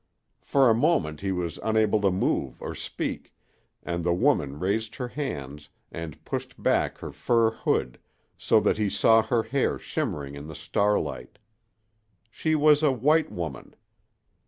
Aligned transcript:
For 0.41 0.67
a 0.67 0.73
moment 0.73 1.21
he 1.21 1.31
was 1.31 1.59
unable 1.61 2.01
to 2.01 2.09
move 2.09 2.59
or 2.59 2.73
speak, 2.73 3.35
and 3.83 4.03
the 4.03 4.15
woman 4.15 4.57
raised 4.57 4.95
her 4.95 5.09
hands 5.09 5.69
and 5.91 6.25
pushed 6.25 6.59
back 6.63 6.97
her 6.97 7.11
fur 7.11 7.51
hood 7.51 7.99
so 8.35 8.59
that 8.61 8.79
he 8.79 8.89
saw 8.89 9.21
her 9.21 9.43
hair 9.43 9.77
shimmering 9.77 10.33
in 10.33 10.47
the 10.47 10.55
starlight. 10.55 11.37
She 12.31 12.55
was 12.55 12.81
a 12.81 12.91
white 12.91 13.31
woman. 13.31 13.75